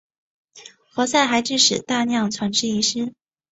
[0.95, 3.13] 何塞还致使大量船只遗失。